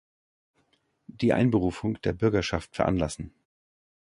[1.05, 3.35] Die Einberufung der Bürgerschaft veranlassen.